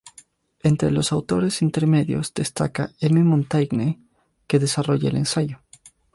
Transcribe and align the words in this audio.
Entre 0.63 0.89
los 0.89 1.11
autores 1.11 1.61
intermedios 1.61 2.33
destaca 2.33 2.89
M. 3.01 3.21
Montaigne, 3.23 3.99
que 4.47 4.57
desarrolla 4.57 5.09
el 5.11 5.15
ensayo. 5.17 5.59